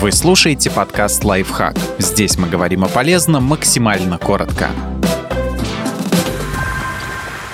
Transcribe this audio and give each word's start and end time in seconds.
Вы 0.00 0.12
слушаете 0.12 0.70
подкаст 0.70 1.24
«Лайфхак». 1.24 1.76
Здесь 1.98 2.38
мы 2.38 2.48
говорим 2.48 2.84
о 2.84 2.88
полезном 2.88 3.44
максимально 3.44 4.16
коротко. 4.16 4.70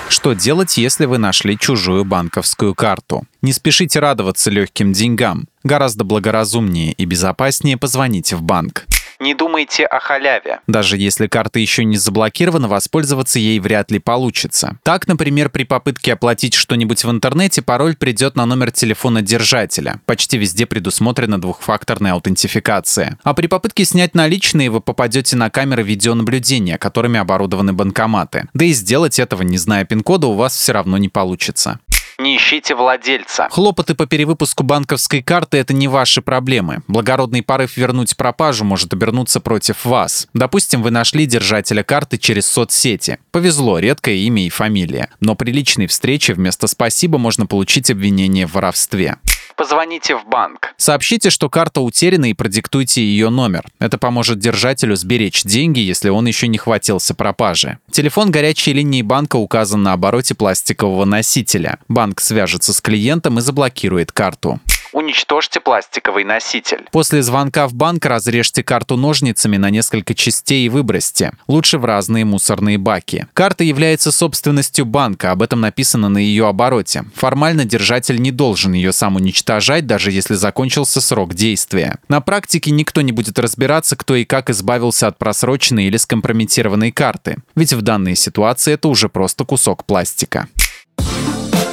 Что 0.07 0.31
делать, 0.31 0.77
если 0.77 1.03
вы 1.07 1.17
нашли 1.17 1.57
чужую 1.57 2.05
банковскую 2.05 2.73
карту? 2.73 3.23
Не 3.41 3.51
спешите 3.51 3.99
радоваться 3.99 4.49
легким 4.49 4.93
деньгам. 4.93 5.49
Гораздо 5.65 6.05
благоразумнее 6.05 6.93
и 6.93 7.03
безопаснее 7.03 7.75
позвоните 7.75 8.37
в 8.37 8.43
банк. 8.43 8.85
Не 9.19 9.33
думайте 9.33 9.85
о 9.85 9.99
халяве. 9.99 10.59
Даже 10.67 10.97
если 10.97 11.27
карта 11.27 11.59
еще 11.59 11.83
не 11.83 11.97
заблокирована, 11.97 12.67
воспользоваться 12.67 13.39
ей 13.39 13.59
вряд 13.59 13.91
ли 13.91 13.99
получится. 13.99 14.77
Так, 14.83 15.07
например, 15.07 15.49
при 15.49 15.63
попытке 15.63 16.13
оплатить 16.13 16.53
что-нибудь 16.53 17.03
в 17.03 17.09
интернете, 17.09 17.61
пароль 17.61 17.95
придет 17.95 18.35
на 18.35 18.45
номер 18.45 18.71
телефона 18.71 19.21
держателя. 19.21 20.01
Почти 20.05 20.37
везде 20.37 20.65
предусмотрена 20.65 21.41
двухфакторная 21.41 22.13
аутентификация. 22.13 23.17
А 23.23 23.33
при 23.33 23.47
попытке 23.47 23.85
снять 23.85 24.13
наличные 24.13 24.69
вы 24.69 24.81
попадете 24.81 25.35
на 25.35 25.49
камеры 25.49 25.83
видеонаблюдения, 25.83 26.77
которыми 26.77 27.19
оборудованы 27.19 27.73
банкоматы. 27.73 28.47
Да 28.53 28.65
и 28.65 28.71
сделать 28.71 29.19
этого, 29.19 29.41
не 29.41 29.57
зная 29.57 29.85
пин-кода, 29.85 30.27
у 30.27 30.33
вас 30.33 30.55
все 30.55 30.73
равно 30.73 30.97
не 30.97 31.09
получится 31.09 31.79
не 32.19 32.37
ищите 32.37 32.75
владельца. 32.75 33.47
Хлопоты 33.49 33.95
по 33.95 34.05
перевыпуску 34.05 34.63
банковской 34.63 35.21
карты– 35.21 35.57
это 35.59 35.73
не 35.73 35.87
ваши 35.87 36.21
проблемы. 36.21 36.81
Благородный 36.87 37.43
порыв 37.43 37.77
вернуть 37.77 38.17
пропажу 38.17 38.65
может 38.65 38.93
обернуться 38.93 39.39
против 39.39 39.85
вас. 39.85 40.27
Допустим, 40.33 40.81
вы 40.81 40.91
нашли 40.91 41.25
держателя 41.25 41.83
карты 41.83 42.17
через 42.17 42.47
соцсети. 42.47 43.19
Повезло, 43.31 43.79
редкое 43.79 44.15
имя 44.15 44.45
и 44.45 44.49
фамилия. 44.49 45.09
Но 45.19 45.35
при 45.35 45.51
личной 45.51 45.87
встрече 45.87 46.33
вместо 46.33 46.67
«спасибо» 46.67 47.17
можно 47.17 47.45
получить 47.45 47.91
обвинение 47.91 48.47
в 48.47 48.53
воровстве 48.53 49.17
позвоните 49.57 50.15
в 50.15 50.25
банк. 50.25 50.73
Сообщите, 50.77 51.29
что 51.29 51.49
карта 51.49 51.81
утеряна 51.81 52.29
и 52.29 52.33
продиктуйте 52.33 53.01
ее 53.01 53.29
номер. 53.29 53.65
Это 53.79 53.97
поможет 53.97 54.39
держателю 54.39 54.95
сберечь 54.95 55.43
деньги, 55.43 55.79
если 55.79 56.09
он 56.09 56.27
еще 56.27 56.47
не 56.47 56.57
хватился 56.57 57.13
пропажи. 57.13 57.79
Телефон 57.91 58.31
горячей 58.31 58.73
линии 58.73 59.01
банка 59.01 59.35
указан 59.35 59.83
на 59.83 59.93
обороте 59.93 60.35
пластикового 60.35 61.03
носителя. 61.03 61.79
Банк 61.89 62.21
свяжется 62.21 62.73
с 62.73 62.79
клиентом 62.79 63.39
и 63.39 63.41
заблокирует 63.41 64.11
карту 64.11 64.61
уничтожьте 64.97 65.59
пластиковый 65.59 66.23
носитель. 66.23 66.87
После 66.91 67.21
звонка 67.21 67.67
в 67.67 67.75
банк 67.75 68.03
разрежьте 68.05 68.63
карту 68.63 68.97
ножницами 68.97 69.57
на 69.57 69.69
несколько 69.69 70.15
частей 70.15 70.65
и 70.65 70.69
выбросьте. 70.69 71.33
Лучше 71.47 71.77
в 71.77 71.85
разные 71.85 72.25
мусорные 72.25 72.79
баки. 72.79 73.27
Карта 73.35 73.63
является 73.63 74.11
собственностью 74.11 74.85
банка, 74.85 75.31
об 75.31 75.43
этом 75.43 75.61
написано 75.61 76.09
на 76.09 76.17
ее 76.17 76.47
обороте. 76.47 77.05
Формально 77.13 77.63
держатель 77.63 78.19
не 78.19 78.31
должен 78.31 78.73
ее 78.73 78.91
сам 78.91 79.17
уничтожать, 79.17 79.85
даже 79.85 80.11
если 80.11 80.33
закончился 80.33 80.99
срок 80.99 81.35
действия. 81.35 81.99
На 82.09 82.19
практике 82.19 82.71
никто 82.71 83.01
не 83.01 83.11
будет 83.11 83.37
разбираться, 83.37 83.95
кто 83.95 84.15
и 84.15 84.25
как 84.25 84.49
избавился 84.49 85.05
от 85.05 85.19
просроченной 85.19 85.85
или 85.85 85.97
скомпрометированной 85.97 86.91
карты. 86.91 87.37
Ведь 87.55 87.73
в 87.73 87.83
данной 87.83 88.15
ситуации 88.15 88.73
это 88.73 88.87
уже 88.87 89.09
просто 89.09 89.45
кусок 89.45 89.85
пластика. 89.85 90.47